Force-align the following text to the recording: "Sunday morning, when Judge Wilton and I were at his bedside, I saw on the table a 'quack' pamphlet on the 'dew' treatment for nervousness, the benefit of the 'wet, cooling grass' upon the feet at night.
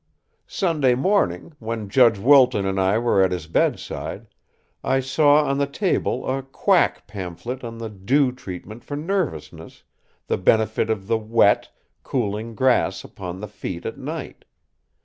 "Sunday 0.47 0.95
morning, 0.95 1.55
when 1.59 1.87
Judge 1.87 2.17
Wilton 2.17 2.65
and 2.65 2.79
I 2.79 2.97
were 2.97 3.21
at 3.21 3.31
his 3.31 3.45
bedside, 3.45 4.25
I 4.83 4.99
saw 4.99 5.43
on 5.45 5.59
the 5.59 5.67
table 5.67 6.27
a 6.27 6.41
'quack' 6.41 7.05
pamphlet 7.05 7.63
on 7.63 7.77
the 7.77 7.87
'dew' 7.91 8.31
treatment 8.31 8.83
for 8.83 8.95
nervousness, 8.97 9.83
the 10.25 10.37
benefit 10.39 10.89
of 10.89 11.05
the 11.05 11.19
'wet, 11.19 11.69
cooling 12.01 12.55
grass' 12.55 13.03
upon 13.03 13.41
the 13.41 13.47
feet 13.47 13.85
at 13.85 13.99
night. 13.99 14.43